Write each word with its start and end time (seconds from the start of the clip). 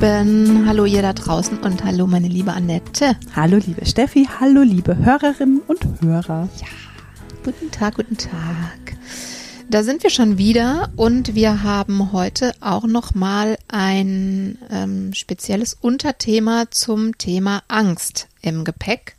Lieben, 0.00 0.66
hallo 0.66 0.86
ihr 0.86 1.02
da 1.02 1.12
draußen 1.12 1.58
und 1.58 1.84
hallo 1.84 2.06
meine 2.06 2.26
liebe 2.26 2.54
Annette. 2.54 3.18
Hallo 3.36 3.58
liebe 3.58 3.84
Steffi, 3.84 4.26
hallo 4.40 4.62
liebe 4.62 4.96
Hörerinnen 4.96 5.60
und 5.66 5.84
Hörer. 6.00 6.48
Ja, 6.58 6.66
guten 7.44 7.70
Tag, 7.70 7.96
guten 7.96 8.16
Tag. 8.16 8.96
Da 9.68 9.82
sind 9.82 10.02
wir 10.02 10.08
schon 10.08 10.38
wieder 10.38 10.90
und 10.96 11.34
wir 11.34 11.62
haben 11.64 12.12
heute 12.12 12.54
auch 12.60 12.84
noch 12.84 13.14
mal 13.14 13.58
ein 13.68 14.56
ähm, 14.70 15.12
spezielles 15.12 15.74
Unterthema 15.74 16.70
zum 16.70 17.18
Thema 17.18 17.62
Angst 17.68 18.28
im 18.40 18.64
Gepäck, 18.64 19.16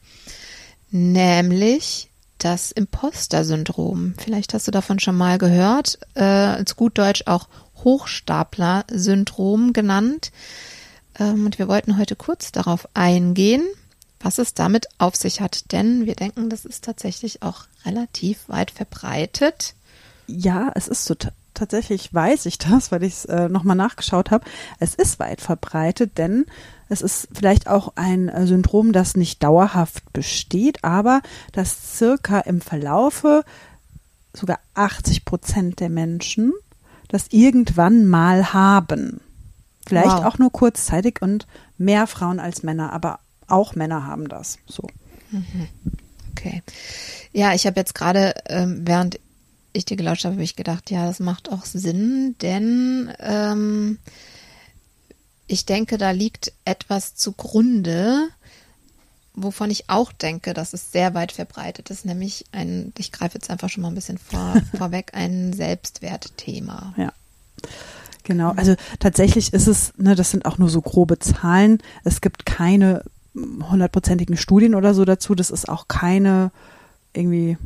nämlich 0.89 2.09
das 2.39 2.71
Imposter-Syndrom. 2.71 4.15
Vielleicht 4.17 4.55
hast 4.55 4.67
du 4.67 4.71
davon 4.71 4.97
schon 4.97 5.15
mal 5.15 5.37
gehört, 5.37 5.99
äh, 6.15 6.23
als 6.23 6.75
gut 6.75 6.97
Deutsch 6.97 7.21
auch 7.27 7.49
Hochstapler-Syndrom 7.83 9.73
genannt. 9.73 10.31
Ähm, 11.21 11.45
und 11.45 11.59
wir 11.59 11.67
wollten 11.67 11.97
heute 11.97 12.15
kurz 12.15 12.51
darauf 12.51 12.87
eingehen, 12.93 13.63
was 14.19 14.39
es 14.39 14.53
damit 14.53 14.87
auf 14.97 15.15
sich 15.15 15.39
hat. 15.39 15.71
Denn 15.71 16.05
wir 16.05 16.15
denken, 16.15 16.49
das 16.49 16.65
ist 16.65 16.83
tatsächlich 16.83 17.43
auch 17.43 17.65
relativ 17.85 18.49
weit 18.49 18.71
verbreitet. 18.71 19.75
Ja, 20.27 20.71
es 20.75 20.87
ist 20.87 21.05
so 21.05 21.15
tatsächlich 21.53 22.13
weiß 22.13 22.47
ich 22.47 22.57
das, 22.57 22.91
weil 22.91 23.03
ich 23.03 23.13
es 23.13 23.25
äh, 23.25 23.49
nochmal 23.49 23.75
nachgeschaut 23.75 24.31
habe. 24.31 24.45
Es 24.79 24.95
ist 24.95 25.19
weit 25.19 25.41
verbreitet, 25.41 26.17
denn 26.17 26.45
es 26.89 27.01
ist 27.01 27.27
vielleicht 27.33 27.67
auch 27.67 27.93
ein 27.95 28.29
äh, 28.29 28.47
Syndrom, 28.47 28.93
das 28.93 29.15
nicht 29.15 29.43
dauerhaft 29.43 30.11
besteht, 30.13 30.83
aber 30.83 31.21
das 31.51 31.97
circa 31.97 32.39
im 32.39 32.61
Verlaufe 32.61 33.43
sogar 34.33 34.59
80 34.73 35.25
Prozent 35.25 35.79
der 35.81 35.89
Menschen 35.89 36.53
das 37.09 37.27
irgendwann 37.31 38.05
mal 38.05 38.53
haben. 38.53 39.19
Vielleicht 39.91 40.17
wow. 40.17 40.25
auch 40.25 40.37
nur 40.37 40.51
kurzzeitig 40.53 41.21
und 41.21 41.47
mehr 41.77 42.07
Frauen 42.07 42.39
als 42.39 42.63
Männer, 42.63 42.93
aber 42.93 43.19
auch 43.47 43.75
Männer 43.75 44.07
haben 44.07 44.29
das. 44.29 44.57
So. 44.65 44.87
Mhm. 45.31 45.67
Okay. 46.31 46.63
Ja, 47.33 47.53
ich 47.53 47.67
habe 47.67 47.77
jetzt 47.77 47.93
gerade, 47.93 48.33
ähm, 48.47 48.83
während 48.85 49.19
ich 49.73 49.83
dir 49.83 49.97
gelauscht 49.97 50.23
habe, 50.23 50.35
habe 50.35 50.43
ich 50.43 50.55
gedacht, 50.55 50.91
ja, 50.91 51.05
das 51.05 51.19
macht 51.19 51.51
auch 51.51 51.65
Sinn, 51.65 52.35
denn 52.41 53.11
ähm, 53.19 53.99
ich 55.47 55.65
denke, 55.65 55.97
da 55.97 56.11
liegt 56.11 56.53
etwas 56.63 57.15
zugrunde, 57.15 58.29
wovon 59.33 59.71
ich 59.71 59.89
auch 59.89 60.13
denke, 60.13 60.53
dass 60.53 60.71
es 60.71 60.93
sehr 60.93 61.13
weit 61.13 61.33
verbreitet 61.33 61.89
ist, 61.89 62.05
nämlich 62.05 62.45
ein, 62.53 62.93
ich 62.97 63.11
greife 63.11 63.35
jetzt 63.35 63.49
einfach 63.49 63.67
schon 63.67 63.81
mal 63.81 63.89
ein 63.89 63.95
bisschen 63.95 64.17
vor, 64.17 64.55
vorweg, 64.77 65.11
ein 65.15 65.51
Selbstwertthema. 65.51 66.93
Ja. 66.95 67.11
Genau, 68.23 68.51
also 68.55 68.75
tatsächlich 68.99 69.53
ist 69.53 69.67
es, 69.67 69.93
ne, 69.97 70.15
das 70.15 70.31
sind 70.31 70.45
auch 70.45 70.57
nur 70.57 70.69
so 70.69 70.81
grobe 70.81 71.19
Zahlen. 71.19 71.79
Es 72.03 72.21
gibt 72.21 72.45
keine 72.45 73.03
hundertprozentigen 73.33 74.37
Studien 74.37 74.75
oder 74.75 74.93
so 74.93 75.05
dazu. 75.05 75.35
Das 75.35 75.49
ist 75.49 75.69
auch 75.69 75.87
keine 75.87 76.51
irgendwie 77.13 77.57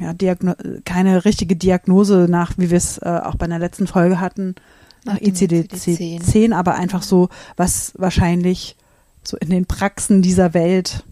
ja, 0.00 0.12
Diagno 0.12 0.54
keine 0.84 1.24
richtige 1.24 1.56
Diagnose 1.56 2.26
nach, 2.28 2.52
wie 2.56 2.70
wir 2.70 2.78
es 2.78 2.98
äh, 2.98 3.20
auch 3.24 3.36
bei 3.36 3.44
einer 3.44 3.58
letzten 3.58 3.86
Folge 3.86 4.20
hatten, 4.20 4.54
nach 5.04 5.18
ICD-10, 5.18 6.20
ICD 6.20 6.52
aber 6.52 6.74
einfach 6.74 7.02
so, 7.02 7.28
was 7.56 7.92
wahrscheinlich 7.96 8.76
so 9.22 9.36
in 9.36 9.50
den 9.50 9.66
Praxen 9.66 10.22
dieser 10.22 10.54
Welt 10.54 11.04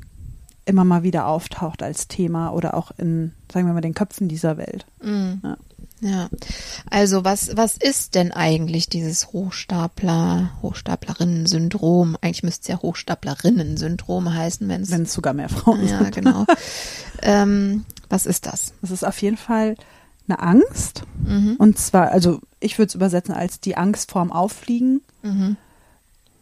immer 0.66 0.84
mal 0.84 1.02
wieder 1.02 1.26
auftaucht 1.26 1.82
als 1.82 2.08
Thema 2.08 2.50
oder 2.50 2.74
auch 2.74 2.90
in, 2.96 3.32
sagen 3.52 3.66
wir 3.66 3.74
mal, 3.74 3.80
den 3.80 3.94
Köpfen 3.94 4.28
dieser 4.28 4.56
Welt. 4.56 4.86
Mm. 5.02 5.34
Ja. 5.42 5.56
Ja. 6.04 6.28
also 6.90 7.24
was, 7.24 7.56
was 7.56 7.76
ist 7.76 8.14
denn 8.14 8.30
eigentlich 8.30 8.88
dieses 8.88 9.32
Hochstapler, 9.32 10.50
Hochstaplerinnen-Syndrom? 10.62 12.16
Eigentlich 12.20 12.42
müsste 12.42 12.62
es 12.62 12.68
ja 12.68 12.82
Hochstaplerinnen-Syndrom 12.82 14.32
heißen, 14.32 14.68
wenn 14.68 14.82
es. 14.82 14.90
Wenn 14.90 15.02
es 15.02 15.12
sogar 15.12 15.32
mehr 15.32 15.48
Frauen 15.48 15.80
ja, 15.80 15.98
sind. 15.98 16.02
Ja, 16.04 16.10
genau. 16.10 16.46
ähm, 17.22 17.84
was 18.08 18.26
ist 18.26 18.46
das? 18.46 18.74
Das 18.82 18.90
ist 18.90 19.04
auf 19.04 19.20
jeden 19.22 19.38
Fall 19.38 19.76
eine 20.28 20.40
Angst. 20.40 21.04
Mhm. 21.24 21.56
Und 21.58 21.78
zwar, 21.78 22.10
also 22.10 22.40
ich 22.60 22.78
würde 22.78 22.88
es 22.88 22.94
übersetzen 22.94 23.34
als 23.34 23.60
die 23.60 23.76
Angst 23.76 24.10
vorm 24.10 24.30
Auffliegen. 24.30 25.02
Mhm. 25.22 25.56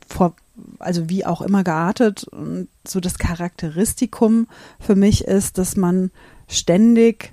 Vor 0.08 0.34
also 0.78 1.08
wie 1.08 1.24
auch 1.24 1.42
immer 1.42 1.64
geartet. 1.64 2.24
Und 2.24 2.68
so 2.86 3.00
das 3.00 3.18
Charakteristikum 3.18 4.48
für 4.78 4.94
mich 4.94 5.24
ist, 5.24 5.58
dass 5.58 5.76
man 5.76 6.10
ständig 6.48 7.32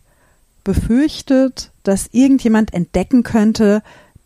befürchtet, 0.69 1.72
dass 1.81 2.09
irgendjemand 2.12 2.75
entdecken 2.75 3.24
könnte, 3.24 3.81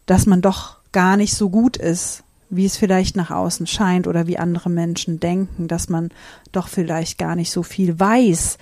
dass 0.05 0.25
man 0.25 0.41
doch 0.41 0.75
gar 0.91 1.15
nicht 1.15 1.35
so 1.35 1.49
gut 1.49 1.77
ist, 1.77 2.23
wie 2.49 2.65
es 2.65 2.75
vielleicht 2.75 3.15
nach 3.15 3.31
außen 3.31 3.65
scheint 3.65 4.07
oder 4.07 4.27
wie 4.27 4.37
andere 4.37 4.69
Menschen 4.69 5.21
denken, 5.21 5.69
dass 5.69 5.87
man 5.87 6.09
doch 6.51 6.67
vielleicht 6.67 7.17
gar 7.17 7.37
nicht 7.37 7.49
so 7.49 7.63
viel 7.63 7.97
weiß, 7.97 8.57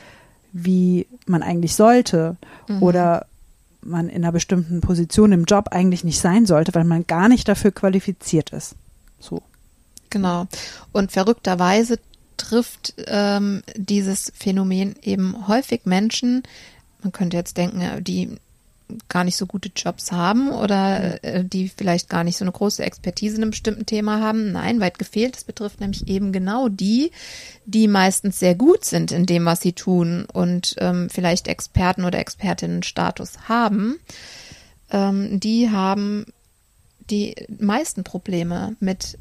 wie 0.54 1.08
man 1.26 1.42
eigentlich 1.42 1.74
sollte 1.74 2.38
mhm. 2.68 2.84
oder 2.84 3.26
man 3.82 4.10
in 4.10 4.24
einer 4.24 4.32
bestimmten 4.32 4.80
Position 4.82 5.32
im 5.32 5.46
Job 5.46 5.70
eigentlich 5.72 6.04
nicht 6.04 6.20
sein 6.20 6.46
sollte, 6.46 6.76
weil 6.76 6.84
man 6.84 7.08
gar 7.08 7.30
nicht 7.30 7.48
dafür 7.48 7.72
qualifiziert 7.72 8.52
ist. 8.52 8.76
So. 9.20 9.42
Genau. 10.12 10.46
Und 10.92 11.12
verrückterweise 11.12 11.98
trifft 12.38 12.94
ähm, 13.08 13.64
dieses 13.76 14.32
Phänomen 14.36 14.96
eben 15.02 15.48
häufig 15.48 15.86
Menschen, 15.86 16.44
man 17.02 17.12
könnte 17.12 17.38
jetzt 17.38 17.58
denken, 17.58 18.04
die 18.04 18.38
gar 19.08 19.24
nicht 19.24 19.38
so 19.38 19.46
gute 19.46 19.72
Jobs 19.76 20.12
haben 20.12 20.52
oder 20.52 21.24
äh, 21.24 21.46
die 21.46 21.70
vielleicht 21.70 22.10
gar 22.10 22.24
nicht 22.24 22.38
so 22.38 22.44
eine 22.44 22.52
große 22.52 22.84
Expertise 22.84 23.36
in 23.36 23.42
einem 23.42 23.52
bestimmten 23.52 23.86
Thema 23.86 24.20
haben. 24.20 24.52
Nein, 24.52 24.80
weit 24.80 25.00
gefehlt. 25.00 25.38
Es 25.38 25.44
betrifft 25.44 25.80
nämlich 25.80 26.08
eben 26.08 26.32
genau 26.32 26.70
die, 26.70 27.12
die 27.66 27.88
meistens 27.88 28.40
sehr 28.40 28.56
gut 28.56 28.86
sind 28.86 29.12
in 29.12 29.26
dem, 29.26 29.46
was 29.46 29.62
sie 29.62 29.74
tun 29.74 30.26
und 30.32 30.76
ähm, 30.80 31.10
vielleicht 31.10 31.48
Experten 31.48 32.04
oder 32.04 32.20
Expertinnenstatus 32.20 33.48
haben. 33.48 34.00
Ähm, 34.90 35.40
die 35.40 35.70
haben 35.70 36.26
die 37.10 37.36
meisten 37.60 38.04
Probleme 38.04 38.76
mit 38.80 39.18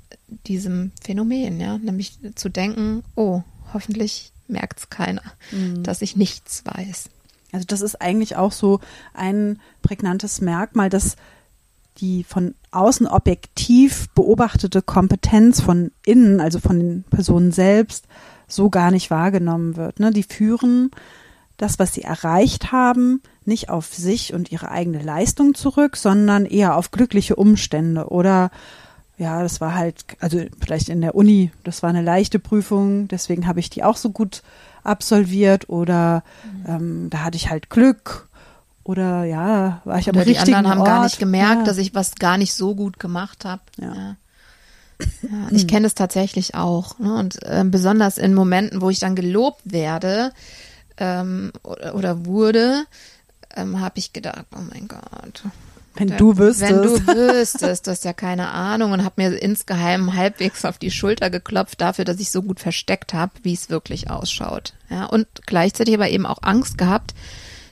diesem 0.47 0.93
Phänomen, 1.03 1.61
ja, 1.61 1.79
nämlich 1.79 2.19
zu 2.37 2.49
denken, 2.49 3.03
oh, 3.17 3.43
hoffentlich 3.73 4.33
merkt 4.47 4.79
es 4.79 4.91
keiner, 4.91 5.23
mhm. 5.51 5.83
dass 5.83 6.03
ich 6.03 6.17
nichts 6.17 6.65
weiß. 6.65 7.11
Also 7.53 7.67
das 7.67 7.81
ist 7.81 8.01
eigentlich 8.01 8.37
auch 8.37 8.53
so 8.53 8.81
ein 9.15 9.61
prägnantes 9.83 10.41
Merkmal, 10.41 10.89
dass 10.89 11.17
die 11.99 12.25
von 12.25 12.55
außen 12.71 13.07
objektiv 13.07 14.09
beobachtete 14.15 14.83
Kompetenz 14.83 15.61
von 15.61 15.91
innen, 16.05 16.41
also 16.41 16.61
von 16.61 16.79
den 16.79 17.05
Personen 17.05 17.53
selbst, 17.53 18.07
so 18.49 18.71
gar 18.71 18.91
nicht 18.91 19.11
wahrgenommen 19.11 19.77
wird. 19.77 20.01
Ne? 20.01 20.11
Die 20.11 20.23
führen 20.23 20.91
das, 21.57 21.79
was 21.79 21.93
sie 21.93 22.03
erreicht 22.03 22.73
haben, 22.73 23.21
nicht 23.45 23.69
auf 23.69 23.95
sich 23.95 24.33
und 24.33 24.51
ihre 24.51 24.71
eigene 24.71 25.03
Leistung 25.03 25.55
zurück, 25.55 25.97
sondern 25.97 26.47
eher 26.47 26.77
auf 26.77 26.91
glückliche 26.91 27.37
Umstände 27.37 28.09
oder 28.09 28.51
ja, 29.19 29.43
das 29.43 29.61
war 29.61 29.75
halt, 29.75 30.05
also 30.21 30.41
vielleicht 30.63 30.89
in 30.89 31.03
der 31.03 31.15
Uni, 31.15 31.51
das 31.63 31.83
war 31.83 31.91
eine 31.91 32.01
leichte 32.01 32.39
Prüfung, 32.39 33.07
deswegen 33.07 33.47
habe 33.47 33.61
ich 33.61 33.69
die 33.69 33.85
auch 33.85 33.99
so 33.99 34.09
gut 34.09 34.43
absolviert 34.83 35.69
oder 35.69 36.23
mhm. 36.45 36.65
ähm, 36.67 37.11
da 37.11 37.25
hatte 37.25 37.37
ich 37.37 37.51
halt 37.51 37.71
Glück 37.71 38.29
oder 38.85 39.25
ja, 39.25 39.81
war 39.85 39.99
ich 39.99 40.09
aber 40.09 40.21
richtig. 40.21 40.45
Die 40.45 40.55
anderen 40.55 40.69
haben 40.69 40.81
Ort. 40.81 40.89
gar 40.89 41.05
nicht 41.05 41.19
gemerkt, 41.19 41.59
ja. 41.59 41.65
dass 41.65 41.79
ich 41.79 41.95
was 41.95 42.15
gar 42.17 42.39
nicht 42.39 42.55
so 42.55 42.75
gut 42.75 42.99
gemacht 42.99 43.45
habe. 43.45 43.63
Ja. 43.79 43.95
ja. 43.95 44.17
Ja, 45.23 45.49
ich 45.51 45.67
kenne 45.67 45.87
es 45.87 45.95
tatsächlich 45.95 46.55
auch. 46.55 46.99
Ne? 46.99 47.15
Und 47.15 47.43
äh, 47.43 47.65
besonders 47.65 48.19
in 48.19 48.35
Momenten, 48.35 48.83
wo 48.83 48.91
ich 48.91 48.99
dann 48.99 49.17
gelobt 49.17 49.63
werde 49.65 50.33
ähm, 50.99 51.53
oder, 51.63 51.95
oder 51.95 52.27
wurde, 52.27 52.85
ähm, 53.57 53.81
habe 53.81 53.99
ich 53.99 54.13
gedacht, 54.13 54.45
oh 54.55 54.61
mein 54.71 54.89
Gott, 54.89 55.45
wenn 55.95 56.17
du 56.17 56.39
wüsstest. 56.39 56.71
Wenn 56.71 56.83
du 56.83 57.07
wüsstest, 57.07 57.87
du 57.87 57.91
hast 57.91 58.05
ja 58.05 58.13
keine 58.13 58.51
Ahnung 58.51 58.93
und 58.93 59.05
habe 59.05 59.23
mir 59.23 59.43
insgeheim 59.43 60.15
halbwegs 60.15 60.65
auf 60.65 60.79
die 60.79 60.91
Schulter 60.91 61.31
geklopft 61.31 61.81
dafür, 61.81 62.05
dass 62.05 62.21
ich 62.21 62.31
so 62.31 62.43
gut 62.43 62.61
versteckt 62.61 63.13
habe, 63.13 63.33
wie 63.43 63.55
es 63.55 63.71
wirklich 63.71 64.11
ausschaut. 64.11 64.75
Ja, 64.89 65.07
und 65.07 65.27
gleichzeitig 65.47 65.95
aber 65.95 66.09
eben 66.09 66.27
auch 66.27 66.43
Angst 66.43 66.79
gehabt, 66.79 67.15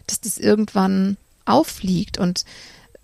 dass 0.07 0.21
das 0.21 0.39
irgendwann 0.39 1.17
auffliegt 1.45 2.19
und 2.19 2.45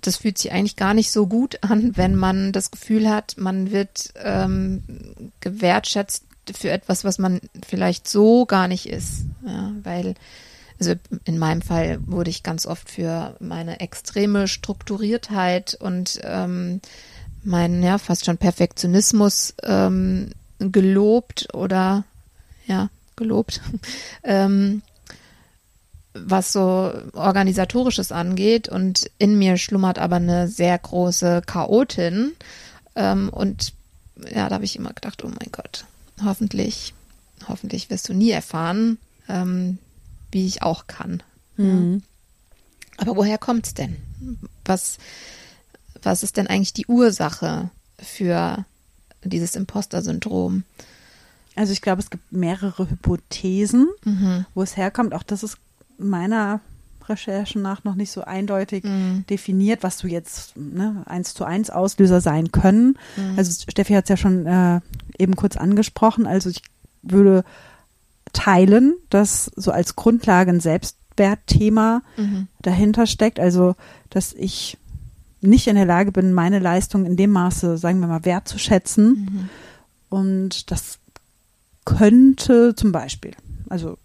das 0.00 0.16
fühlt 0.18 0.38
sich 0.38 0.52
eigentlich 0.52 0.76
gar 0.76 0.94
nicht 0.94 1.10
so 1.10 1.26
gut 1.26 1.58
an, 1.62 1.96
wenn 1.96 2.14
man 2.14 2.52
das 2.52 2.70
Gefühl 2.70 3.08
hat, 3.08 3.36
man 3.38 3.70
wird 3.70 4.12
ähm, 4.22 4.82
gewertschätzt 5.40 6.24
für 6.52 6.70
etwas, 6.70 7.04
was 7.04 7.18
man 7.18 7.40
vielleicht 7.66 8.06
so 8.06 8.44
gar 8.44 8.68
nicht 8.68 8.86
ist. 8.86 9.24
Ja, 9.46 9.72
weil, 9.82 10.14
also 10.78 10.94
in 11.24 11.38
meinem 11.38 11.62
Fall 11.62 11.98
wurde 12.06 12.30
ich 12.30 12.42
ganz 12.42 12.66
oft 12.66 12.90
für 12.90 13.36
meine 13.40 13.80
extreme 13.80 14.48
Strukturiertheit 14.48 15.74
und 15.80 16.20
ähm, 16.22 16.80
meinen 17.42 17.82
ja 17.82 17.98
fast 17.98 18.24
schon 18.24 18.38
Perfektionismus 18.38 19.54
ähm, 19.62 20.30
gelobt 20.58 21.48
oder 21.54 22.04
ja 22.66 22.88
gelobt. 23.16 23.60
ähm, 24.24 24.82
was 26.14 26.52
so 26.52 26.92
organisatorisches 27.12 28.12
angeht 28.12 28.68
und 28.68 29.10
in 29.18 29.36
mir 29.36 29.56
schlummert 29.56 29.98
aber 29.98 30.16
eine 30.16 30.46
sehr 30.46 30.78
große 30.78 31.42
Chaotin 31.44 32.32
ähm, 32.94 33.28
und 33.30 33.72
ja, 34.32 34.48
da 34.48 34.54
habe 34.54 34.64
ich 34.64 34.76
immer 34.76 34.92
gedacht, 34.92 35.24
oh 35.24 35.28
mein 35.28 35.50
Gott, 35.50 35.86
hoffentlich, 36.24 36.94
hoffentlich 37.48 37.90
wirst 37.90 38.08
du 38.08 38.14
nie 38.14 38.30
erfahren, 38.30 38.98
ähm, 39.28 39.78
wie 40.34 40.46
ich 40.46 40.62
auch 40.62 40.86
kann. 40.86 41.22
Mhm. 41.56 42.02
Aber 42.98 43.16
woher 43.16 43.38
kommt's 43.38 43.72
denn? 43.72 43.96
Was, 44.64 44.98
was 46.02 46.22
ist 46.22 46.36
denn 46.36 46.46
eigentlich 46.46 46.72
die 46.72 46.86
Ursache 46.86 47.70
für 47.98 48.64
dieses 49.22 49.56
Imposter-Syndrom? 49.56 50.64
Also 51.56 51.72
ich 51.72 51.82
glaube, 51.82 52.02
es 52.02 52.10
gibt 52.10 52.32
mehrere 52.32 52.90
Hypothesen, 52.90 53.88
mhm. 54.04 54.44
wo 54.54 54.62
es 54.62 54.76
herkommt. 54.76 55.14
Auch 55.14 55.22
das 55.22 55.42
ist 55.42 55.56
meiner 55.98 56.60
Recherchen 57.08 57.62
nach 57.62 57.84
noch 57.84 57.94
nicht 57.94 58.10
so 58.10 58.22
eindeutig 58.22 58.84
mhm. 58.84 59.24
definiert, 59.28 59.82
was 59.82 59.98
du 59.98 60.08
jetzt 60.08 60.56
ne, 60.56 61.02
eins 61.06 61.34
zu 61.34 61.44
eins 61.44 61.70
Auslöser 61.70 62.20
sein 62.20 62.50
können. 62.50 62.98
Mhm. 63.16 63.34
Also 63.36 63.52
Steffi 63.70 63.92
hat 63.92 64.04
es 64.04 64.08
ja 64.08 64.16
schon 64.16 64.46
äh, 64.46 64.80
eben 65.18 65.36
kurz 65.36 65.56
angesprochen. 65.56 66.26
Also 66.26 66.50
ich 66.50 66.62
würde 67.02 67.44
teilen, 68.34 68.94
dass 69.08 69.46
so 69.56 69.70
als 69.70 69.96
Grundlage 69.96 70.50
ein 70.50 70.60
Selbstwertthema 70.60 72.02
mhm. 72.18 72.48
dahinter 72.60 73.06
steckt. 73.06 73.40
Also 73.40 73.74
dass 74.10 74.34
ich 74.34 74.76
nicht 75.40 75.66
in 75.66 75.76
der 75.76 75.86
Lage 75.86 76.12
bin, 76.12 76.32
meine 76.32 76.58
Leistung 76.58 77.06
in 77.06 77.16
dem 77.16 77.30
Maße, 77.30 77.78
sagen 77.78 78.00
wir 78.00 78.06
mal, 78.06 78.24
wertzuschätzen. 78.24 79.08
Mhm. 79.08 79.48
Und 80.08 80.70
das 80.70 80.98
könnte 81.84 82.74
zum 82.74 82.92
Beispiel, 82.92 83.32
also 83.68 83.98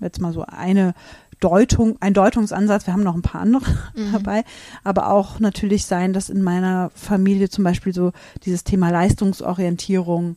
jetzt 0.00 0.20
mal 0.20 0.32
so 0.32 0.42
eine 0.42 0.94
Deutung, 1.40 1.96
ein 2.00 2.14
Deutungsansatz, 2.14 2.86
wir 2.86 2.92
haben 2.92 3.02
noch 3.02 3.14
ein 3.14 3.22
paar 3.22 3.40
andere 3.40 3.70
mhm. 3.94 4.12
dabei, 4.12 4.44
aber 4.82 5.10
auch 5.10 5.40
natürlich 5.40 5.84
sein, 5.84 6.12
dass 6.12 6.30
in 6.30 6.42
meiner 6.42 6.90
Familie 6.94 7.48
zum 7.48 7.64
Beispiel 7.64 7.94
so 7.94 8.12
dieses 8.44 8.64
Thema 8.64 8.90
Leistungsorientierung 8.90 10.36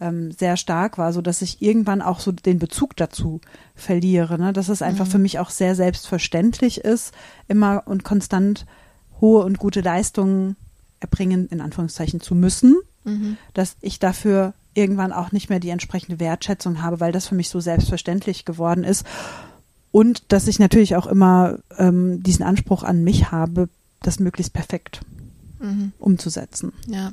ähm, 0.00 0.32
sehr 0.32 0.56
stark 0.56 0.98
war, 0.98 1.12
so 1.12 1.20
dass 1.20 1.42
ich 1.42 1.60
irgendwann 1.60 2.02
auch 2.02 2.20
so 2.20 2.32
den 2.32 2.58
Bezug 2.58 2.96
dazu 2.96 3.40
verliere, 3.74 4.38
ne? 4.38 4.52
dass 4.52 4.68
es 4.68 4.82
einfach 4.82 5.06
mhm. 5.06 5.10
für 5.10 5.18
mich 5.18 5.38
auch 5.38 5.50
sehr 5.50 5.74
selbstverständlich 5.74 6.78
ist, 6.78 7.12
immer 7.48 7.82
und 7.86 8.04
konstant 8.04 8.66
hohe 9.20 9.44
und 9.44 9.58
gute 9.58 9.80
Leistungen 9.80 10.56
erbringen, 11.00 11.48
in 11.48 11.60
Anführungszeichen 11.60 12.20
zu 12.20 12.34
müssen, 12.34 12.76
mhm. 13.04 13.36
dass 13.54 13.76
ich 13.80 13.98
dafür 13.98 14.54
irgendwann 14.74 15.12
auch 15.12 15.32
nicht 15.32 15.50
mehr 15.50 15.60
die 15.60 15.70
entsprechende 15.70 16.20
Wertschätzung 16.20 16.82
habe, 16.82 17.00
weil 17.00 17.12
das 17.12 17.26
für 17.26 17.34
mich 17.34 17.48
so 17.48 17.58
selbstverständlich 17.58 18.44
geworden 18.44 18.84
ist. 18.84 19.04
Und 19.90 20.32
dass 20.32 20.46
ich 20.46 20.58
natürlich 20.58 20.94
auch 20.96 21.06
immer 21.06 21.58
ähm, 21.78 22.22
diesen 22.22 22.44
Anspruch 22.44 22.84
an 22.84 23.02
mich 23.02 23.32
habe, 23.32 23.68
das 24.02 24.20
möglichst 24.20 24.52
perfekt 24.52 25.00
mhm. 25.58 25.92
umzusetzen. 25.98 26.72
Ja, 26.86 27.12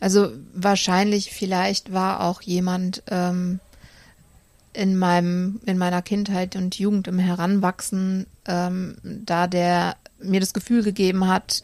also 0.00 0.32
wahrscheinlich, 0.54 1.30
vielleicht 1.30 1.92
war 1.92 2.22
auch 2.22 2.42
jemand 2.42 3.02
ähm, 3.08 3.60
in 4.72 4.96
meinem, 4.96 5.60
in 5.66 5.78
meiner 5.78 6.02
Kindheit 6.02 6.56
und 6.56 6.78
Jugend 6.78 7.08
im 7.08 7.18
Heranwachsen, 7.18 8.26
ähm, 8.46 8.96
da 9.02 9.46
der 9.46 9.96
mir 10.20 10.40
das 10.40 10.54
Gefühl 10.54 10.82
gegeben 10.82 11.26
hat, 11.26 11.62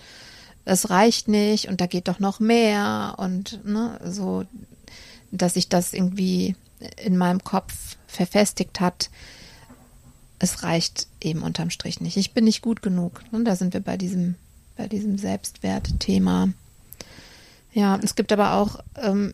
es 0.64 0.90
reicht 0.90 1.28
nicht 1.28 1.68
und 1.68 1.80
da 1.80 1.86
geht 1.86 2.08
doch 2.08 2.18
noch 2.18 2.40
mehr 2.40 3.14
und 3.16 3.64
ne, 3.64 3.98
so, 4.04 4.44
dass 5.30 5.54
sich 5.54 5.68
das 5.68 5.94
irgendwie 5.94 6.56
in 6.96 7.16
meinem 7.16 7.42
Kopf 7.42 7.96
verfestigt 8.06 8.80
hat, 8.80 9.10
es 10.38 10.62
reicht 10.62 11.08
eben 11.20 11.42
unterm 11.42 11.70
Strich 11.70 12.00
nicht. 12.00 12.16
Ich 12.16 12.32
bin 12.32 12.44
nicht 12.44 12.62
gut 12.62 12.82
genug. 12.82 13.22
Und 13.32 13.44
da 13.44 13.56
sind 13.56 13.74
wir 13.74 13.80
bei 13.80 13.96
diesem, 13.96 14.36
bei 14.78 14.88
diesem 14.88 15.18
Selbstwertthema. 15.18 16.48
Ja, 17.74 17.98
es 18.02 18.14
gibt 18.14 18.32
aber 18.32 18.54
auch 18.54 18.78
ähm, 18.96 19.32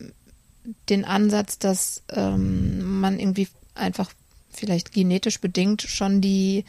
den 0.88 1.05
Ansatz, 1.05 1.58
dass 1.58 2.02
ähm, 2.08 3.00
man 3.00 3.20
irgendwie 3.20 3.49
einfach 3.75 4.11
vielleicht 4.50 4.93
genetisch 4.93 5.41
bedingt 5.41 5.82
schon 5.82 6.20
die, 6.20 6.64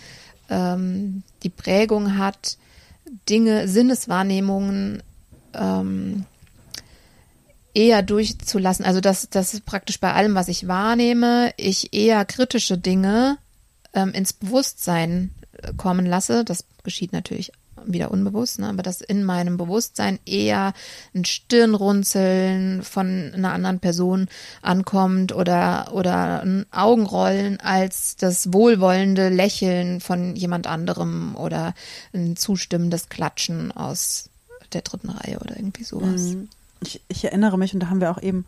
ähm, 0.50 1.24
die 1.42 1.50
Prägung 1.50 2.18
hat, 2.18 2.58
Dinge, 3.30 3.68
Sinneswahrnehmungen 3.68 5.02
ähm, 5.54 6.26
eher 7.74 8.02
durchzulassen. 8.04 8.84
Also 8.84 9.00
dass, 9.00 9.30
dass 9.30 9.60
praktisch 9.62 10.00
bei 10.00 10.14
allem, 10.14 10.36
was 10.36 10.50
ich 10.50 10.68
wahrnehme, 10.68 11.54
ich 11.56 11.94
eher 11.94 12.26
kritische 12.26 12.78
Dinge 12.78 13.38
ähm, 13.94 14.12
ins 14.12 14.34
Bewusstsein 14.34 15.32
äh, 15.62 15.74
kommen 15.74 16.06
lasse, 16.06 16.44
das 16.44 16.66
geschieht 16.84 17.14
natürlich 17.14 17.54
wieder 17.88 18.12
unbewusst, 18.12 18.60
ne, 18.60 18.70
aber 18.70 18.84
dass 18.84 19.02
in 19.02 19.24
meinem 19.24 19.58
Bewusstsein 19.58 20.20
eher 20.26 20.74
ein 21.14 21.26
Stirnrunzeln 21.26 22.84
von 22.84 23.32
einer 23.34 23.52
anderen 23.54 23.80
Person 23.80 24.28
ankommt 24.62 25.34
oder, 25.34 25.92
oder 25.94 26.42
ein 26.42 26.66
Augenrollen 26.72 27.60
als 27.60 28.16
das 28.16 28.54
wohlwollende 28.54 29.30
Lächeln 29.30 30.00
von 30.00 30.36
jemand 30.36 30.68
anderem 30.68 31.36
oder 31.36 31.74
ein 32.14 32.36
zustimmendes 32.36 33.10
Klatschen 33.10 33.72
aus 33.72 34.30
der 34.74 34.82
dritten 34.82 35.10
Reihe 35.10 35.40
oder 35.40 35.56
irgendwie 35.58 35.84
sowas. 35.84 36.22
Mhm. 36.22 36.50
Ich, 36.82 37.02
ich 37.08 37.24
erinnere 37.24 37.58
mich, 37.58 37.74
und 37.74 37.80
da 37.80 37.90
haben 37.90 38.02
wir 38.02 38.12
auch 38.12 38.22
eben, 38.22 38.46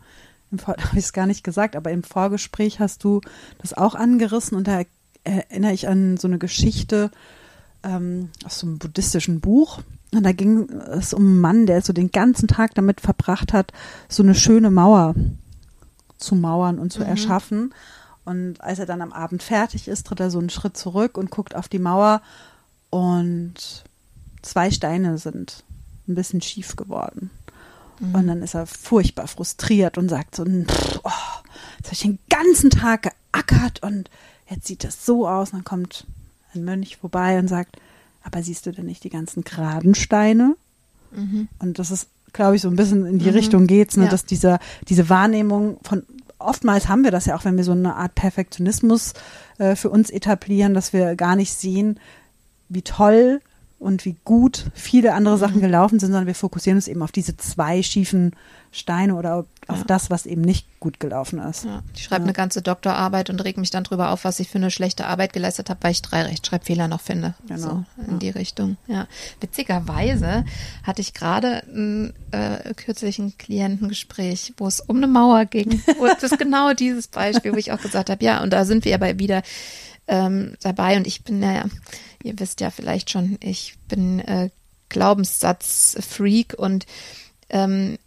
habe 0.66 0.78
ich 0.92 0.98
es 0.98 1.12
gar 1.12 1.26
nicht 1.26 1.44
gesagt, 1.44 1.76
aber 1.76 1.90
im 1.90 2.02
Vorgespräch 2.02 2.80
hast 2.80 3.04
du 3.04 3.20
das 3.58 3.74
auch 3.74 3.94
angerissen 3.94 4.56
und 4.56 4.68
da 4.68 4.82
erinnere 5.24 5.72
ich 5.72 5.88
an 5.88 6.16
so 6.16 6.28
eine 6.28 6.38
Geschichte 6.38 7.10
ähm, 7.82 8.30
aus 8.44 8.60
so 8.60 8.66
einem 8.66 8.78
buddhistischen 8.78 9.40
Buch. 9.40 9.80
Und 10.12 10.22
da 10.22 10.32
ging 10.32 10.68
es 10.70 11.12
um 11.12 11.22
einen 11.22 11.40
Mann, 11.40 11.66
der 11.66 11.82
so 11.82 11.92
den 11.92 12.10
ganzen 12.10 12.48
Tag 12.48 12.74
damit 12.74 13.00
verbracht 13.00 13.52
hat, 13.52 13.72
so 14.08 14.22
eine 14.22 14.34
schöne 14.34 14.70
Mauer 14.70 15.14
zu 16.16 16.34
mauern 16.34 16.78
und 16.78 16.92
zu 16.92 17.00
mhm. 17.00 17.06
erschaffen. 17.06 17.74
Und 18.24 18.60
als 18.60 18.78
er 18.78 18.86
dann 18.86 19.02
am 19.02 19.12
Abend 19.12 19.42
fertig 19.42 19.88
ist, 19.88 20.06
tritt 20.06 20.20
er 20.20 20.30
so 20.30 20.38
einen 20.38 20.50
Schritt 20.50 20.76
zurück 20.76 21.16
und 21.16 21.30
guckt 21.30 21.54
auf 21.54 21.68
die 21.68 21.78
Mauer 21.78 22.22
und 22.90 23.54
zwei 24.42 24.70
Steine 24.70 25.18
sind 25.18 25.64
ein 26.06 26.14
bisschen 26.14 26.40
schief 26.40 26.76
geworden. 26.76 27.30
Mhm. 28.00 28.14
Und 28.14 28.26
dann 28.26 28.42
ist 28.42 28.54
er 28.54 28.66
furchtbar 28.66 29.28
frustriert 29.28 29.98
und 29.98 30.08
sagt 30.08 30.34
so, 30.34 30.42
oh, 30.44 31.10
jetzt 31.78 31.86
habe 31.86 31.92
ich 31.92 32.00
den 32.00 32.18
ganzen 32.28 32.70
Tag 32.70 33.02
geackert 33.32 33.82
und 33.82 34.10
jetzt 34.48 34.66
sieht 34.66 34.84
das 34.84 35.04
so 35.04 35.28
aus. 35.28 35.52
Und 35.52 35.58
dann 35.58 35.64
kommt 35.64 36.06
ein 36.54 36.64
Mönch 36.64 36.96
vorbei 36.96 37.38
und 37.38 37.48
sagt, 37.48 37.76
aber 38.22 38.42
siehst 38.42 38.66
du 38.66 38.72
denn 38.72 38.86
nicht 38.86 39.04
die 39.04 39.10
ganzen 39.10 39.44
geraden 39.44 39.94
Steine? 39.94 40.56
Mhm. 41.12 41.48
Und 41.58 41.78
das 41.78 41.90
ist, 41.90 42.08
glaube 42.32 42.56
ich, 42.56 42.62
so 42.62 42.68
ein 42.68 42.76
bisschen 42.76 43.06
in 43.06 43.18
die 43.18 43.30
mhm. 43.30 43.36
Richtung 43.36 43.66
geht's, 43.66 43.96
ne, 43.96 44.04
ja. 44.04 44.10
dass 44.10 44.24
dieser, 44.24 44.58
diese 44.88 45.08
Wahrnehmung 45.08 45.78
von, 45.82 46.02
oftmals 46.38 46.88
haben 46.88 47.04
wir 47.04 47.10
das 47.10 47.26
ja 47.26 47.36
auch, 47.36 47.44
wenn 47.44 47.56
wir 47.56 47.64
so 47.64 47.72
eine 47.72 47.96
Art 47.96 48.14
Perfektionismus 48.14 49.14
äh, 49.58 49.76
für 49.76 49.90
uns 49.90 50.10
etablieren, 50.10 50.74
dass 50.74 50.92
wir 50.92 51.16
gar 51.16 51.36
nicht 51.36 51.52
sehen, 51.54 51.98
wie 52.68 52.82
toll 52.82 53.40
und 53.78 54.04
wie 54.04 54.16
gut 54.24 54.66
viele 54.74 55.14
andere 55.14 55.38
Sachen 55.38 55.58
mhm. 55.58 55.62
gelaufen 55.62 55.98
sind, 55.98 56.10
sondern 56.10 56.26
wir 56.26 56.34
fokussieren 56.34 56.78
uns 56.78 56.88
eben 56.88 57.02
auf 57.02 57.12
diese 57.12 57.36
zwei 57.36 57.82
schiefen 57.82 58.32
Steine 58.70 59.14
oder 59.14 59.46
auf 59.66 59.78
ja. 59.78 59.84
das, 59.86 60.10
was 60.10 60.26
eben 60.26 60.42
nicht 60.42 60.66
gut 60.78 61.00
gelaufen 61.00 61.38
ist. 61.38 61.64
Ja. 61.64 61.82
Ich 61.94 62.04
schreibe 62.04 62.22
ja. 62.22 62.26
eine 62.26 62.32
ganze 62.32 62.60
Doktorarbeit 62.60 63.30
und 63.30 63.42
reg 63.42 63.56
mich 63.56 63.70
dann 63.70 63.84
drüber 63.84 64.10
auf, 64.10 64.24
was 64.24 64.40
ich 64.40 64.48
für 64.48 64.58
eine 64.58 64.70
schlechte 64.70 65.06
Arbeit 65.06 65.32
geleistet 65.32 65.70
habe, 65.70 65.80
weil 65.82 65.92
ich 65.92 66.02
drei 66.02 66.22
Rechtschreibfehler 66.22 66.86
noch 66.86 67.00
finde. 67.00 67.34
Genau. 67.46 67.84
So 67.96 68.04
in 68.06 68.18
die 68.18 68.30
Richtung. 68.30 68.76
Ja. 68.86 69.06
Witzigerweise 69.40 70.44
hatte 70.82 71.00
ich 71.00 71.14
gerade 71.14 71.62
ein 71.68 72.12
äh, 72.32 72.74
kürzlich 72.74 73.18
ein 73.18 73.38
Klientengespräch, 73.38 74.54
wo 74.58 74.66
es 74.66 74.80
um 74.80 74.98
eine 74.98 75.06
Mauer 75.06 75.46
ging. 75.46 75.82
Wo 75.98 76.06
das 76.06 76.22
ist 76.22 76.38
genau 76.38 76.74
dieses 76.74 77.08
Beispiel, 77.08 77.52
wo 77.52 77.56
ich 77.56 77.72
auch 77.72 77.80
gesagt 77.80 78.10
habe, 78.10 78.24
ja, 78.24 78.42
und 78.42 78.52
da 78.52 78.64
sind 78.64 78.84
wir 78.84 78.94
aber 78.94 79.18
wieder 79.18 79.42
ähm, 80.08 80.56
dabei. 80.60 80.96
Und 80.96 81.06
ich 81.06 81.22
bin 81.22 81.42
ja 81.42 81.64
ihr 82.22 82.38
wisst 82.38 82.60
ja 82.60 82.70
vielleicht 82.70 83.10
schon, 83.10 83.38
ich 83.40 83.74
bin 83.88 84.20
äh, 84.20 84.50
Glaubenssatz-Freak. 84.88 86.54
Und 86.56 86.86
ähm, 87.50 87.98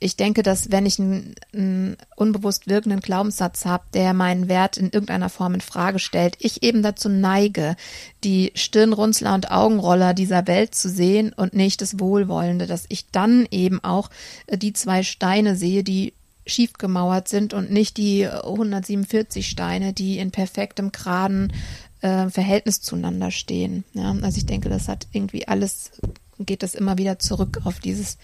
ich 0.00 0.16
denke, 0.16 0.42
dass 0.42 0.70
wenn 0.70 0.86
ich 0.86 0.98
einen, 0.98 1.34
einen 1.52 1.96
unbewusst 2.16 2.68
wirkenden 2.68 3.00
Glaubenssatz 3.00 3.64
habe, 3.64 3.84
der 3.94 4.14
meinen 4.14 4.48
Wert 4.48 4.76
in 4.76 4.90
irgendeiner 4.90 5.28
Form 5.28 5.54
in 5.54 5.60
Frage 5.60 5.98
stellt, 5.98 6.36
ich 6.38 6.62
eben 6.62 6.82
dazu 6.82 7.08
neige, 7.08 7.74
die 8.22 8.52
Stirnrunzler 8.54 9.34
und 9.34 9.50
Augenroller 9.50 10.14
dieser 10.14 10.46
Welt 10.46 10.74
zu 10.74 10.88
sehen 10.88 11.32
und 11.32 11.54
nicht 11.54 11.80
das 11.80 11.98
Wohlwollende, 11.98 12.66
dass 12.66 12.86
ich 12.88 13.10
dann 13.10 13.46
eben 13.50 13.82
auch 13.82 14.10
äh, 14.46 14.56
die 14.56 14.72
zwei 14.72 15.02
Steine 15.02 15.56
sehe, 15.56 15.82
die 15.82 16.14
schief 16.48 16.72
gemauert 16.74 17.28
sind 17.28 17.54
und 17.54 17.70
nicht 17.70 17.96
die 17.96 18.26
147 18.26 19.48
Steine, 19.48 19.92
die 19.92 20.18
in 20.18 20.30
perfektem 20.30 20.92
geraden 20.92 21.52
äh, 22.00 22.28
Verhältnis 22.28 22.80
zueinander 22.80 23.30
stehen. 23.30 23.84
Ja, 23.92 24.14
also 24.22 24.38
ich 24.38 24.46
denke, 24.46 24.68
das 24.68 24.88
hat 24.88 25.06
irgendwie 25.12 25.46
alles, 25.46 25.92
geht 26.38 26.62
das 26.62 26.74
immer 26.74 26.98
wieder 26.98 27.18
zurück 27.18 27.60
auf 27.64 27.80
dieses 27.80 28.18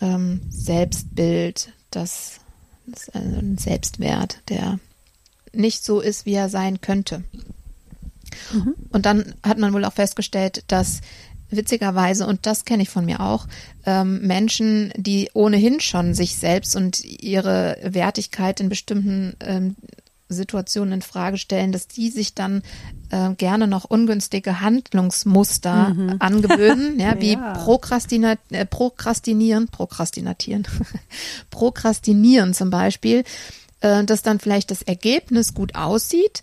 ähm, 0.00 0.40
Selbstbild, 0.50 1.72
das, 1.90 2.40
das 2.86 3.08
also 3.10 3.38
ein 3.38 3.58
Selbstwert, 3.58 4.40
der 4.48 4.78
nicht 5.52 5.84
so 5.84 6.00
ist, 6.00 6.26
wie 6.26 6.34
er 6.34 6.48
sein 6.48 6.80
könnte. 6.80 7.24
Mhm. 8.52 8.74
Und 8.90 9.06
dann 9.06 9.34
hat 9.42 9.58
man 9.58 9.72
wohl 9.72 9.84
auch 9.84 9.92
festgestellt, 9.92 10.64
dass 10.68 11.00
witzigerweise, 11.50 12.26
und 12.26 12.46
das 12.46 12.64
kenne 12.64 12.82
ich 12.82 12.90
von 12.90 13.04
mir 13.04 13.20
auch, 13.20 13.46
ähm, 13.86 14.20
Menschen, 14.26 14.92
die 14.96 15.30
ohnehin 15.34 15.80
schon 15.80 16.14
sich 16.14 16.36
selbst 16.36 16.76
und 16.76 17.04
ihre 17.04 17.78
Wertigkeit 17.82 18.60
in 18.60 18.68
bestimmten 18.68 19.34
ähm, 19.40 19.76
Situationen 20.28 20.94
in 20.94 21.02
Frage 21.02 21.38
stellen, 21.38 21.72
dass 21.72 21.88
die 21.88 22.10
sich 22.10 22.34
dann 22.34 22.62
äh, 23.10 23.30
gerne 23.34 23.66
noch 23.66 23.84
ungünstige 23.84 24.60
Handlungsmuster 24.60 25.94
mhm. 25.94 26.16
angewöhnen, 26.18 27.00
ja, 27.00 27.20
wie 27.20 27.32
ja. 27.32 27.54
Prokrastina 27.54 28.34
äh, 28.50 28.66
Prokrastinieren, 28.66 29.68
Prokrastinatieren, 29.68 30.66
Prokrastinieren 31.50 32.52
zum 32.52 32.70
Beispiel, 32.70 33.24
äh, 33.80 34.04
dass 34.04 34.22
dann 34.22 34.38
vielleicht 34.38 34.70
das 34.70 34.82
Ergebnis 34.82 35.54
gut 35.54 35.74
aussieht, 35.74 36.42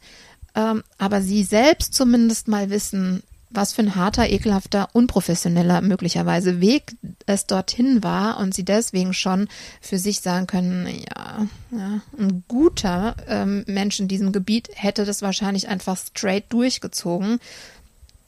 ähm, 0.56 0.84
aber 0.98 1.22
sie 1.22 1.44
selbst 1.44 1.94
zumindest 1.94 2.48
mal 2.48 2.70
wissen, 2.70 3.22
was 3.56 3.74
für 3.74 3.82
ein 3.82 3.96
harter, 3.96 4.30
ekelhafter, 4.30 4.90
unprofessioneller 4.94 5.82
möglicherweise 5.82 6.62
Weg 6.62 6.96
es 7.26 7.46
dorthin 7.46 8.04
war 8.04 8.38
und 8.40 8.54
sie 8.54 8.66
deswegen 8.66 9.14
schon 9.14 9.48
für 9.82 9.98
sich 9.98 10.22
sagen 10.22 10.48
können, 10.48 10.88
ja, 10.88 11.48
ja 11.72 12.02
ein 12.18 12.44
guter 12.48 13.16
ähm, 13.28 13.64
Mensch 13.68 14.00
in 14.00 14.08
diesem 14.08 14.32
Gebiet 14.32 14.70
hätte 14.74 15.06
das 15.06 15.22
wahrscheinlich 15.22 15.68
einfach 15.68 15.98
straight 15.98 16.46
durchgezogen. 16.50 17.40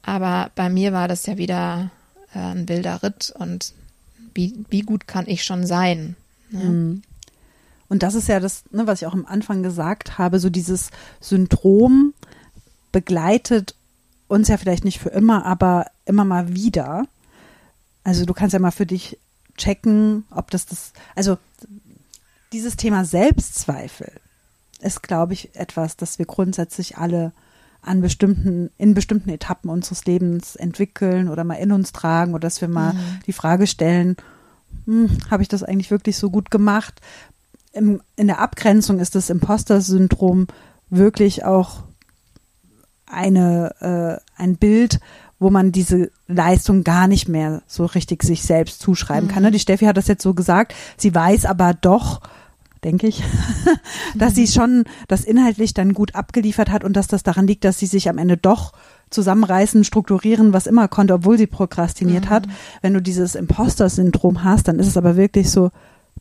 Aber 0.03 0.51
bei 0.55 0.69
mir 0.69 0.93
war 0.93 1.07
das 1.07 1.25
ja 1.25 1.37
wieder 1.37 1.91
äh, 2.33 2.39
ein 2.39 2.69
wilder 2.69 3.03
Ritt 3.03 3.33
und 3.37 3.73
wie, 4.33 4.53
wie 4.69 4.81
gut 4.81 5.07
kann 5.07 5.27
ich 5.27 5.43
schon 5.43 5.65
sein? 5.65 6.15
Ja. 6.51 6.59
Mhm. 6.59 7.01
Und 7.89 8.03
das 8.03 8.15
ist 8.15 8.27
ja 8.27 8.39
das, 8.39 8.63
ne, 8.71 8.85
was 8.85 9.01
ich 9.01 9.07
auch 9.07 9.13
am 9.13 9.25
Anfang 9.25 9.63
gesagt 9.63 10.17
habe, 10.17 10.39
so 10.39 10.49
dieses 10.49 10.91
Syndrom 11.21 12.13
begleitet 12.91 13.75
uns 14.27 14.47
ja 14.47 14.57
vielleicht 14.57 14.85
nicht 14.85 14.99
für 14.99 15.09
immer, 15.09 15.45
aber 15.45 15.87
immer 16.05 16.25
mal 16.25 16.53
wieder. 16.53 17.05
Also 18.03 18.25
du 18.25 18.33
kannst 18.33 18.53
ja 18.53 18.59
mal 18.59 18.71
für 18.71 18.85
dich 18.85 19.17
checken, 19.57 20.25
ob 20.31 20.51
das 20.51 20.65
das, 20.65 20.93
also 21.15 21.37
dieses 22.53 22.77
Thema 22.77 23.05
Selbstzweifel 23.05 24.11
ist, 24.79 25.03
glaube 25.03 25.33
ich, 25.33 25.55
etwas, 25.55 25.97
das 25.97 26.19
wir 26.19 26.25
grundsätzlich 26.25 26.97
alle 26.97 27.31
an 27.81 28.01
bestimmten, 28.01 28.69
in 28.77 28.93
bestimmten 28.93 29.29
Etappen 29.29 29.69
unseres 29.69 30.05
Lebens 30.05 30.55
entwickeln 30.55 31.29
oder 31.29 31.43
mal 31.43 31.55
in 31.55 31.71
uns 31.71 31.93
tragen 31.93 32.33
oder 32.33 32.41
dass 32.41 32.61
wir 32.61 32.67
mal 32.67 32.93
mhm. 32.93 33.19
die 33.25 33.33
Frage 33.33 33.65
stellen, 33.65 34.17
hm, 34.85 35.09
habe 35.29 35.43
ich 35.43 35.49
das 35.49 35.63
eigentlich 35.63 35.91
wirklich 35.91 36.17
so 36.17 36.29
gut 36.29 36.51
gemacht? 36.51 37.01
Im, 37.71 38.01
in 38.15 38.27
der 38.27 38.39
Abgrenzung 38.39 38.99
ist 38.99 39.15
das 39.15 39.29
Imposter-Syndrom 39.29 40.47
wirklich 40.89 41.45
auch 41.45 41.83
eine, 43.07 44.21
äh, 44.37 44.41
ein 44.41 44.57
Bild, 44.57 44.99
wo 45.39 45.49
man 45.49 45.71
diese 45.71 46.11
Leistung 46.27 46.83
gar 46.83 47.07
nicht 47.07 47.27
mehr 47.27 47.61
so 47.67 47.85
richtig 47.85 48.23
sich 48.23 48.43
selbst 48.43 48.79
zuschreiben 48.81 49.29
mhm. 49.29 49.33
kann. 49.33 49.51
Die 49.51 49.59
Steffi 49.59 49.85
hat 49.85 49.97
das 49.97 50.07
jetzt 50.07 50.23
so 50.23 50.33
gesagt, 50.33 50.73
sie 50.97 51.13
weiß 51.13 51.45
aber 51.45 51.73
doch, 51.73 52.21
denke 52.83 53.07
ich, 53.07 53.23
dass 54.15 54.31
mhm. 54.31 54.35
sie 54.35 54.47
schon 54.47 54.83
das 55.07 55.23
inhaltlich 55.23 55.73
dann 55.73 55.93
gut 55.93 56.15
abgeliefert 56.15 56.71
hat 56.71 56.83
und 56.83 56.93
dass 56.93 57.07
das 57.07 57.23
daran 57.23 57.47
liegt, 57.47 57.65
dass 57.65 57.79
sie 57.79 57.85
sich 57.85 58.09
am 58.09 58.17
Ende 58.17 58.37
doch 58.37 58.73
zusammenreißen, 59.09 59.83
strukturieren, 59.83 60.53
was 60.53 60.67
immer 60.67 60.87
konnte, 60.87 61.13
obwohl 61.13 61.37
sie 61.37 61.47
prokrastiniert 61.47 62.25
mhm. 62.25 62.29
hat. 62.29 62.47
Wenn 62.81 62.93
du 62.93 63.01
dieses 63.01 63.35
Imposter-Syndrom 63.35 64.43
hast, 64.43 64.67
dann 64.67 64.79
ist 64.79 64.87
es 64.87 64.97
aber 64.97 65.15
wirklich 65.15 65.49
so, 65.49 65.71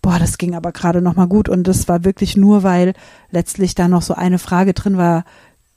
boah, 0.03 0.19
das 0.19 0.39
ging 0.39 0.55
aber 0.55 0.73
gerade 0.73 1.01
noch 1.01 1.17
mal 1.17 1.27
gut 1.27 1.49
und 1.49 1.67
das 1.67 1.89
war 1.89 2.05
wirklich 2.05 2.37
nur, 2.37 2.63
weil 2.63 2.93
letztlich 3.31 3.75
da 3.75 3.89
noch 3.89 4.03
so 4.03 4.15
eine 4.15 4.39
Frage 4.39 4.73
drin 4.75 4.99
war, 4.99 5.25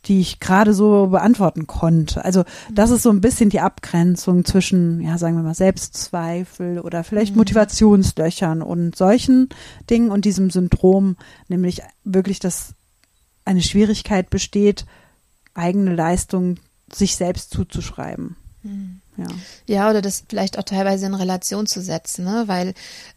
die 0.10 0.20
ich 0.20 0.40
gerade 0.40 0.74
so 0.74 1.08
beantworten 1.08 1.68
konnte. 1.68 2.26
Also 2.26 2.44
das 2.74 2.90
ist 2.90 3.04
so 3.04 3.12
ein 3.12 3.22
bisschen 3.22 3.52
die 3.52 3.60
Abgrenzung 3.60 4.44
zwischen, 4.44 5.00
ja, 5.02 5.20
sagen 5.20 5.36
wir 5.36 5.44
mal, 5.44 5.54
Selbstzweifel 5.54 6.80
oder 6.80 7.04
vielleicht 7.04 7.34
mhm. 7.34 7.38
Motivationslöchern 7.38 8.64
und 8.64 8.96
solchen 8.96 9.50
Dingen 9.90 10.10
und 10.10 10.26
diesem 10.26 10.50
Syndrom, 10.50 11.16
nämlich 11.48 11.84
wirklich, 12.04 12.40
dass 12.40 12.74
eine 13.46 13.62
Schwierigkeit 13.62 14.32
besteht, 14.32 14.86
eigene 15.54 15.94
Leistung 15.94 16.58
sich 16.92 17.16
selbst 17.16 17.52
zuzuschreiben. 17.52 18.36
Mhm. 18.64 19.02
Ja. 19.20 19.28
ja, 19.68 19.90
oder 19.90 20.02
das 20.02 20.24
vielleicht 20.28 20.58
auch 20.58 20.64
teilweise 20.64 21.06
in 21.06 21.14
Relation 21.14 21.68
zu 21.68 21.82
setzen, 21.82 22.26
ne? 22.26 22.44
weil, 22.48 22.74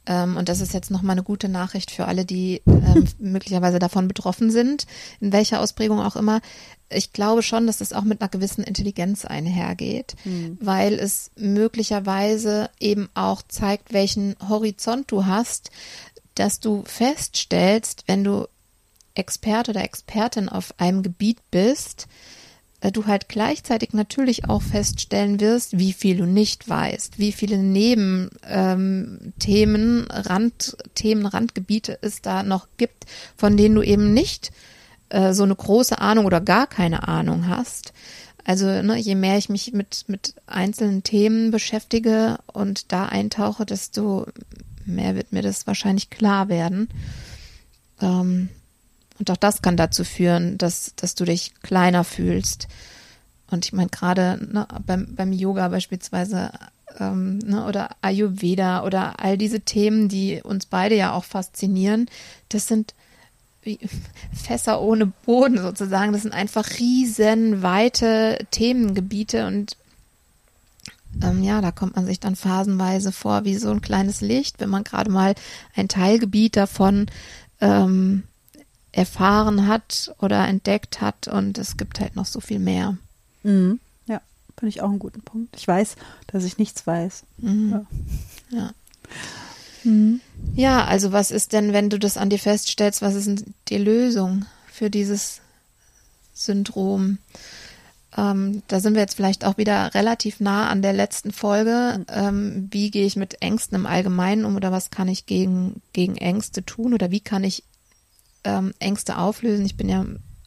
ähm, 0.07 0.37
und 0.37 0.49
das 0.49 0.61
ist 0.61 0.75
jetzt 0.75 0.91
nochmal 0.91 1.15
eine 1.15 1.23
gute 1.23 1.49
Nachricht 1.49 1.91
für 1.91 2.07
alle, 2.07 2.25
die 2.25 2.63
ähm, 2.67 3.07
möglicherweise 3.19 3.79
davon 3.79 4.09
betroffen 4.09 4.51
sind, 4.51 4.87
in 5.21 5.33
welcher 5.33 5.61
Ausprägung 5.61 6.01
auch 6.01 6.17
immer. 6.17 6.41
Ich 6.89 7.13
glaube 7.13 7.43
schon, 7.43 7.67
dass 7.67 7.79
das 7.79 7.93
auch 7.93 8.05
mit 8.05 8.21
einer 8.21 8.29
gewissen 8.29 8.65
Intelligenz 8.65 9.25
einhergeht, 9.25 10.15
mhm. 10.25 10.59
weil 10.61 10.95
es 10.95 11.31
möglicherweise 11.37 12.71
eben 12.81 13.09
auch 13.15 13.43
zeigt, 13.43 13.93
welchen 13.93 14.37
Horizont 14.49 15.11
du 15.11 15.27
hast, 15.27 15.71
dass 16.35 16.61
du 16.61 16.83
feststellst, 16.87 18.05
wenn 18.07 18.25
du 18.25 18.47
Experte 19.15 19.73
oder 19.73 19.85
Expertin 19.85 20.49
auf 20.49 20.75
einem 20.79 21.03
Gebiet 21.03 21.39
bist, 21.51 22.09
äh, 22.83 22.93
du 22.93 23.07
halt 23.07 23.29
gleichzeitig 23.29 23.93
natürlich 23.95 24.49
auch 24.49 24.61
feststellen 24.61 25.41
wirst, 25.41 25.79
wie 25.79 25.93
viel 25.93 26.17
du 26.17 26.27
nicht 26.27 26.69
weißt, 26.69 27.19
wie 27.19 27.33
viele 27.33 27.59
Nebenthemen, 27.59 28.31
ähm, 28.49 30.07
Randthemen, 30.11 31.27
Randgebiete 31.27 31.99
es 32.03 32.21
da 32.23 32.43
noch 32.43 32.67
gibt, 32.77 33.07
von 33.37 33.57
denen 33.57 33.77
du 33.77 33.83
eben 33.83 34.13
nicht 34.13 34.51
äh, 35.09 35.33
so 35.33 35.45
eine 35.45 35.55
große 35.55 36.01
Ahnung 36.01 36.27
oder 36.27 36.41
gar 36.41 36.67
keine 36.67 37.07
Ahnung 37.09 37.47
hast. 37.47 37.93
Also 38.45 38.67
ne, 38.67 38.97
je 38.97 39.15
mehr 39.15 39.39
ich 39.39 39.49
mich 39.49 39.73
mit, 39.73 40.05
mit 40.09 40.35
einzelnen 40.47 41.05
Themen 41.05 41.53
beschäftige 41.53 42.39
und 42.53 42.91
da 42.91 43.07
eintauche, 43.07 43.65
desto 43.65 44.27
mehr 44.85 45.15
wird 45.15 45.33
mir 45.33 45.43
das 45.43 45.69
wahrscheinlich 45.69 46.11
klar 46.11 46.49
werden. 46.49 46.89
Ähm, 48.01 48.49
und 49.23 49.31
auch 49.31 49.37
das 49.37 49.63
kann 49.63 49.77
dazu 49.77 50.03
führen, 50.03 50.59
dass, 50.59 50.95
dass 50.97 51.15
du 51.15 51.25
dich 51.25 51.55
kleiner 51.63 52.03
fühlst. 52.03 52.67
Und 53.53 53.65
ich 53.65 53.73
meine, 53.73 53.89
gerade 53.89 54.37
ne, 54.53 54.67
beim, 54.85 55.15
beim 55.15 55.33
Yoga 55.33 55.69
beispielsweise 55.69 56.51
ähm, 56.99 57.39
ne, 57.39 57.65
oder 57.65 57.91
Ayurveda 58.03 58.83
oder 58.83 59.21
all 59.21 59.39
diese 59.39 59.61
Themen, 59.61 60.09
die 60.09 60.43
uns 60.43 60.67
beide 60.67 60.97
ja 60.97 61.13
auch 61.13 61.23
faszinieren, 61.23 62.07
das 62.49 62.67
sind 62.67 62.95
wie 63.63 63.79
Fässer 64.33 64.83
ohne 64.83 65.07
Boden 65.07 65.59
sozusagen. 65.59 66.13
Das 66.13 66.23
sind 66.23 66.35
einfach 66.35 66.69
riesenweite 66.81 68.45
Themengebiete 68.51 69.47
und 69.47 69.77
ähm, 71.23 71.45
ja, 71.45 71.61
da 71.61 71.71
kommt 71.71 71.95
man 71.95 72.07
sich 72.07 72.19
dann 72.19 72.35
phasenweise 72.35 73.13
vor 73.13 73.45
wie 73.45 73.55
so 73.55 73.71
ein 73.71 73.83
kleines 73.83 74.21
Licht, 74.21 74.59
wenn 74.59 74.69
man 74.69 74.83
gerade 74.83 75.13
mal 75.13 75.37
ein 75.77 75.87
Teilgebiet 75.87 76.57
davon 76.57 77.07
ähm, 77.61 78.25
erfahren 78.93 79.67
hat 79.67 80.15
oder 80.21 80.47
entdeckt 80.47 81.01
hat 81.01 81.27
und 81.27 81.59
es 81.59 81.77
gibt 81.77 82.01
halt 82.01 82.15
noch 82.15 82.27
so 82.27 82.41
viel 82.41 82.59
mehr. 82.59 82.97
Mhm. 83.43 83.81
Ja, 84.07 84.21
finde 84.57 84.69
ich 84.69 84.83
auch 84.83 84.91
einen 84.91 84.99
guten 84.99 85.23
Punkt. 85.23 85.57
Ich 85.57 85.67
weiß, 85.67 85.97
dass 86.27 86.45
ich 86.45 86.59
nichts 86.59 86.87
weiß. 86.87 87.25
Mhm. 87.39 87.87
Ja. 88.51 88.59
ja. 88.59 88.71
Mhm. 89.85 90.21
Ja, 90.55 90.85
also 90.85 91.13
was 91.13 91.31
ist 91.31 91.53
denn, 91.53 91.73
wenn 91.73 91.91
du 91.91 91.99
das 91.99 92.17
an 92.17 92.31
dir 92.31 92.39
feststellst, 92.39 93.03
was 93.03 93.15
ist 93.15 93.27
denn 93.27 93.55
die 93.69 93.79
Lösung 93.79 94.45
für 94.71 94.91
dieses 94.91 95.41
Syndrom? 96.35 97.19
Ähm, 98.17 98.63
da 98.69 98.81
sind 98.81 98.95
wir 98.95 99.01
jetzt 99.01 99.15
vielleicht 99.15 99.45
auch 99.47 99.57
wieder 99.57 99.95
relativ 99.95 100.39
nah 100.41 100.69
an 100.69 100.83
der 100.83 100.93
letzten 100.93 101.33
Folge. 101.33 102.05
Ähm, 102.09 102.69
wie 102.71 102.91
gehe 102.91 103.07
ich 103.07 103.17
mit 103.17 103.41
Ängsten 103.41 103.77
im 103.77 103.87
Allgemeinen 103.87 104.45
um 104.45 104.55
oder 104.57 104.71
was 104.71 104.91
kann 104.91 105.09
ich 105.09 105.25
gegen, 105.25 105.81
gegen 105.95 106.17
Ängste 106.17 106.65
tun 106.65 106.93
oder 106.93 107.11
wie 107.11 107.21
kann 107.21 107.43
ich 107.43 107.65
ähm, 108.45 108.73
Ängste 108.79 109.19
auflösen. 109.19 109.67
Ich 109.67 109.77
bin 109.77 109.89
ja 109.89 110.05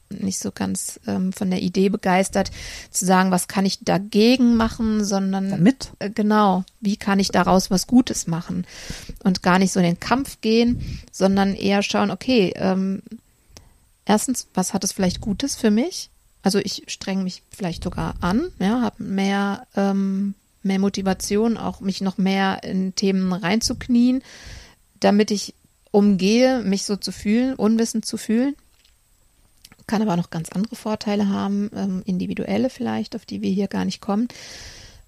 nicht 0.08 0.38
so 0.38 0.52
ganz 0.52 1.00
ähm, 1.06 1.32
von 1.32 1.50
der 1.50 1.62
Idee 1.62 1.88
begeistert, 1.88 2.50
zu 2.90 3.04
sagen, 3.04 3.30
was 3.30 3.48
kann 3.48 3.66
ich 3.66 3.80
dagegen 3.80 4.56
machen, 4.56 5.04
sondern 5.04 5.50
Damit? 5.50 5.90
Äh, 5.98 6.10
genau, 6.10 6.64
wie 6.80 6.96
kann 6.96 7.18
ich 7.18 7.28
daraus 7.30 7.70
was 7.70 7.86
Gutes 7.86 8.26
machen 8.26 8.66
und 9.24 9.42
gar 9.42 9.58
nicht 9.58 9.72
so 9.72 9.80
in 9.80 9.86
den 9.86 10.00
Kampf 10.00 10.40
gehen, 10.40 11.00
sondern 11.10 11.54
eher 11.54 11.82
schauen, 11.82 12.10
okay, 12.10 12.52
ähm, 12.56 13.02
erstens, 14.04 14.46
was 14.54 14.74
hat 14.74 14.84
es 14.84 14.92
vielleicht 14.92 15.20
Gutes 15.20 15.56
für 15.56 15.70
mich? 15.70 16.10
Also 16.42 16.60
ich 16.60 16.84
strenge 16.86 17.24
mich 17.24 17.42
vielleicht 17.50 17.82
sogar 17.82 18.14
an, 18.20 18.52
ja, 18.60 18.80
habe 18.80 19.02
mehr 19.02 19.66
ähm, 19.74 20.34
mehr 20.66 20.78
Motivation, 20.78 21.56
auch 21.56 21.80
mich 21.80 22.02
noch 22.02 22.18
mehr 22.18 22.62
in 22.62 22.94
Themen 22.94 23.32
reinzuknien, 23.32 24.22
damit 25.00 25.30
ich 25.30 25.54
umgehe, 25.96 26.60
mich 26.60 26.84
so 26.84 26.96
zu 26.96 27.10
fühlen, 27.10 27.54
unwissend 27.54 28.04
zu 28.04 28.18
fühlen. 28.18 28.54
Kann 29.86 30.02
aber 30.02 30.16
noch 30.16 30.28
ganz 30.28 30.50
andere 30.50 30.76
Vorteile 30.76 31.30
haben, 31.30 31.70
ähm, 31.74 32.02
individuelle 32.04 32.68
vielleicht, 32.68 33.16
auf 33.16 33.24
die 33.24 33.40
wir 33.40 33.50
hier 33.50 33.66
gar 33.66 33.86
nicht 33.86 34.02
kommen. 34.02 34.28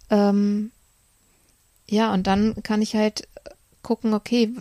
Ähm, 0.08 0.70
ja, 1.86 2.14
und 2.14 2.26
dann 2.26 2.62
kann 2.62 2.80
ich 2.80 2.96
halt 2.96 3.28
gucken, 3.82 4.14
okay, 4.14 4.54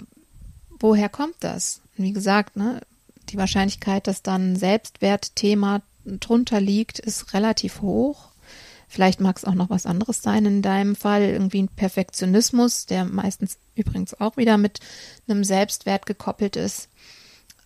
woher 0.82 1.08
kommt 1.08 1.36
das? 1.40 1.80
Wie 1.96 2.12
gesagt, 2.12 2.58
ne, 2.58 2.82
die 3.30 3.38
Wahrscheinlichkeit, 3.38 4.06
dass 4.06 4.22
dann 4.22 4.58
Selbstwertthema 4.58 5.82
drunter 6.04 6.60
liegt, 6.60 7.00
ist 7.00 7.34
relativ 7.34 7.80
hoch. 7.82 8.27
Vielleicht 8.88 9.20
mag 9.20 9.36
es 9.38 9.46
auch 9.46 9.54
noch 9.54 9.70
was 9.70 9.86
anderes 9.86 10.22
sein 10.22 10.46
in 10.46 10.62
deinem 10.62 10.96
Fall, 10.96 11.24
irgendwie 11.24 11.64
ein 11.64 11.68
Perfektionismus, 11.68 12.86
der 12.86 13.04
meistens 13.04 13.58
übrigens 13.76 14.20
auch 14.20 14.38
wieder 14.38 14.58
mit 14.58 14.80
einem 15.28 15.44
Selbstwert 15.44 16.06
gekoppelt 16.06 16.56
ist. 16.56 16.88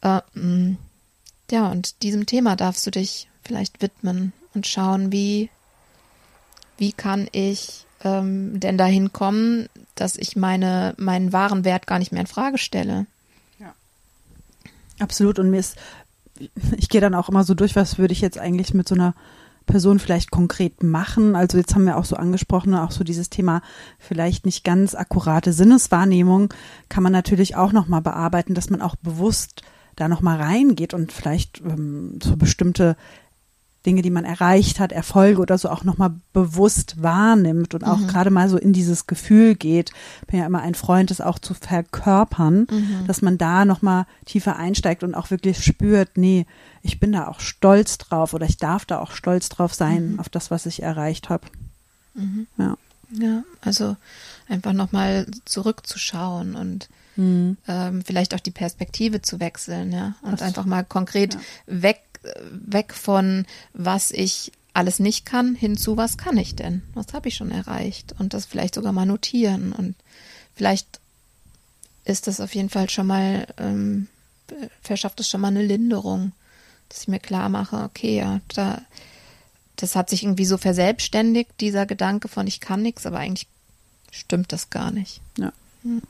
Äh, 0.01 0.21
mm, 0.33 0.77
ja, 1.51 1.69
und 1.69 2.01
diesem 2.01 2.25
Thema 2.25 2.55
darfst 2.55 2.85
du 2.87 2.91
dich 2.91 3.27
vielleicht 3.43 3.81
widmen 3.81 4.33
und 4.53 4.65
schauen, 4.65 5.11
wie, 5.11 5.49
wie 6.77 6.91
kann 6.91 7.27
ich 7.31 7.85
ähm, 8.03 8.59
denn 8.59 8.77
dahin 8.77 9.13
kommen, 9.13 9.69
dass 9.93 10.15
ich 10.15 10.35
meine, 10.35 10.95
meinen 10.97 11.33
wahren 11.33 11.65
Wert 11.65 11.85
gar 11.85 11.99
nicht 11.99 12.11
mehr 12.11 12.21
in 12.21 12.27
Frage 12.27 12.57
stelle. 12.57 13.05
Ja. 13.59 13.73
Absolut. 14.99 15.37
Und 15.37 15.51
mir 15.51 15.59
ist, 15.59 15.77
ich 16.77 16.89
gehe 16.89 17.01
dann 17.01 17.13
auch 17.15 17.29
immer 17.29 17.43
so 17.43 17.53
durch, 17.53 17.75
was 17.75 17.99
würde 17.99 18.13
ich 18.13 18.21
jetzt 18.21 18.39
eigentlich 18.39 18.73
mit 18.73 18.87
so 18.87 18.95
einer 18.95 19.13
Person 19.65 19.99
vielleicht 19.99 20.31
konkret 20.31 20.83
machen? 20.83 21.35
Also 21.35 21.57
jetzt 21.57 21.75
haben 21.75 21.85
wir 21.85 21.97
auch 21.97 22.05
so 22.05 22.15
angesprochen, 22.15 22.73
auch 22.75 22.91
so 22.91 23.03
dieses 23.03 23.29
Thema 23.29 23.61
vielleicht 23.99 24.45
nicht 24.45 24.63
ganz 24.63 24.95
akkurate 24.95 25.53
Sinneswahrnehmung 25.53 26.53
kann 26.89 27.03
man 27.03 27.11
natürlich 27.11 27.55
auch 27.55 27.71
noch 27.71 27.87
mal 27.87 28.01
bearbeiten, 28.01 28.53
dass 28.53 28.69
man 28.69 28.81
auch 28.81 28.95
bewusst 28.97 29.61
da 29.95 30.07
noch 30.07 30.21
mal 30.21 30.41
reingeht 30.41 30.93
und 30.93 31.11
vielleicht 31.11 31.61
ähm, 31.61 32.19
so 32.21 32.37
bestimmte 32.37 32.95
Dinge, 33.85 34.03
die 34.03 34.11
man 34.11 34.25
erreicht 34.25 34.79
hat, 34.79 34.91
Erfolge 34.91 35.41
oder 35.41 35.57
so 35.57 35.69
auch 35.69 35.83
nochmal 35.83 36.13
bewusst 36.33 37.01
wahrnimmt 37.01 37.73
und 37.73 37.83
auch 37.83 37.97
mhm. 37.97 38.07
gerade 38.07 38.29
mal 38.29 38.47
so 38.47 38.57
in 38.57 38.73
dieses 38.73 39.07
Gefühl 39.07 39.55
geht. 39.55 39.91
Ich 40.21 40.27
bin 40.27 40.39
ja 40.39 40.45
immer 40.45 40.61
ein 40.61 40.75
Freund, 40.75 41.09
das 41.09 41.19
auch 41.19 41.39
zu 41.39 41.55
verkörpern, 41.55 42.67
mhm. 42.69 43.07
dass 43.07 43.21
man 43.21 43.37
da 43.37 43.65
nochmal 43.65 44.05
tiefer 44.25 44.57
einsteigt 44.57 45.03
und 45.03 45.15
auch 45.15 45.31
wirklich 45.31 45.63
spürt, 45.63 46.15
nee, 46.15 46.45
ich 46.83 46.99
bin 46.99 47.11
da 47.11 47.27
auch 47.27 47.39
stolz 47.39 47.97
drauf 47.97 48.33
oder 48.33 48.45
ich 48.45 48.57
darf 48.57 48.85
da 48.85 48.99
auch 48.99 49.11
stolz 49.11 49.49
drauf 49.49 49.73
sein, 49.73 50.13
mhm. 50.13 50.19
auf 50.19 50.29
das, 50.29 50.51
was 50.51 50.67
ich 50.67 50.83
erreicht 50.83 51.29
habe. 51.29 51.47
Mhm. 52.13 52.47
Ja. 52.57 52.77
Ja, 53.13 53.43
also 53.59 53.97
einfach 54.47 54.73
nochmal 54.73 55.27
zurückzuschauen 55.43 56.55
und 56.55 56.87
mhm. 57.17 57.57
ähm, 57.67 58.03
vielleicht 58.05 58.33
auch 58.33 58.39
die 58.39 58.51
Perspektive 58.51 59.21
zu 59.21 59.39
wechseln, 59.39 59.91
ja. 59.91 60.15
Und 60.21 60.33
das, 60.33 60.41
einfach 60.41 60.65
mal 60.65 60.83
konkret 60.83 61.33
ja. 61.33 61.39
weg 61.67 62.01
weg 62.51 62.93
von, 62.93 63.45
was 63.73 64.11
ich 64.11 64.51
alles 64.73 64.99
nicht 64.99 65.25
kann, 65.25 65.55
hin 65.55 65.77
zu, 65.77 65.97
was 65.97 66.17
kann 66.17 66.37
ich 66.37 66.55
denn? 66.55 66.81
Was 66.93 67.13
habe 67.13 67.27
ich 67.27 67.35
schon 67.35 67.51
erreicht? 67.51 68.15
Und 68.19 68.33
das 68.33 68.45
vielleicht 68.45 68.75
sogar 68.75 68.93
mal 68.93 69.05
notieren. 69.05 69.73
Und 69.73 69.95
vielleicht 70.55 70.99
ist 72.05 72.27
das 72.27 72.39
auf 72.39 72.55
jeden 72.55 72.69
Fall 72.69 72.89
schon 72.89 73.07
mal, 73.07 73.47
ähm, 73.57 74.07
verschafft 74.81 75.19
es 75.19 75.29
schon 75.29 75.41
mal 75.41 75.49
eine 75.49 75.63
Linderung, 75.63 76.31
dass 76.89 77.01
ich 77.01 77.07
mir 77.07 77.19
klar 77.19 77.49
mache, 77.49 77.83
okay, 77.83 78.17
ja, 78.17 78.41
da, 78.53 78.81
das 79.75 79.95
hat 79.95 80.09
sich 80.09 80.23
irgendwie 80.23 80.45
so 80.45 80.57
verselbstständigt, 80.57 81.49
dieser 81.59 81.85
Gedanke 81.85 82.27
von 82.27 82.47
ich 82.47 82.59
kann 82.59 82.81
nichts, 82.81 83.05
aber 83.05 83.19
eigentlich 83.19 83.47
stimmt 84.11 84.51
das 84.51 84.69
gar 84.69 84.91
nicht. 84.91 85.21
Ja. 85.37 85.53
Hm. 85.83 86.01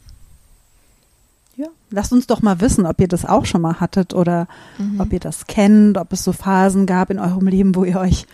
Ja, 1.58 1.68
lasst 1.90 2.14
uns 2.14 2.28
doch 2.28 2.42
mal 2.42 2.62
wissen, 2.62 2.86
ob 2.86 3.02
ihr 3.02 3.08
das 3.08 3.26
auch 3.26 3.46
schon 3.46 3.62
mal 3.62 3.80
hattet 3.80 4.14
oder 4.14 4.48
mhm. 4.78 5.02
ob 5.02 5.12
ihr 5.12 5.20
das 5.20 5.48
kennt, 5.48 5.98
ob 5.98 6.14
es 6.14 6.24
so 6.24 6.32
Phasen 6.32 6.86
gab 6.86 7.10
in 7.10 7.20
eurem 7.20 7.48
Leben, 7.48 7.76
wo 7.76 7.84
ihr 7.84 8.00
euch, 8.00 8.26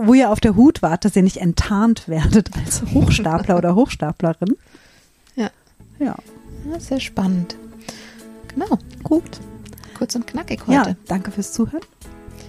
wo 0.00 0.12
ihr 0.12 0.30
auf 0.30 0.40
der 0.40 0.54
Hut 0.54 0.82
wart, 0.82 1.04
dass 1.04 1.16
ihr 1.16 1.22
nicht 1.22 1.38
enttarnt 1.38 2.08
werdet 2.08 2.50
als 2.56 2.82
Hochstapler 2.92 3.56
oder 3.56 3.74
Hochstaplerin. 3.74 4.56
Ja. 5.34 5.50
Ja. 5.98 6.16
ja. 6.70 6.80
Sehr 6.80 7.00
spannend. 7.00 7.56
Genau. 8.48 8.78
Gut. 9.02 9.40
Kurz 9.96 10.14
und 10.14 10.26
knackig 10.26 10.60
heute. 10.66 10.90
Ja, 10.90 10.96
danke 11.08 11.30
fürs 11.30 11.52
Zuhören. 11.52 11.82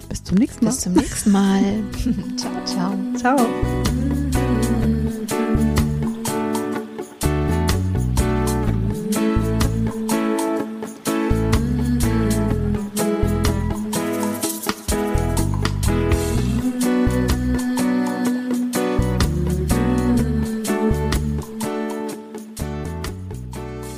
Bis 0.10 0.24
zum 0.24 0.38
nächsten 0.38 0.66
Mal. 0.66 0.72
Bis 0.72 0.80
zum 0.82 0.94
nächsten 0.94 1.32
Mal. 1.32 1.62
ciao, 2.38 2.66
ciao. 2.66 2.94
Ciao. 3.16 3.48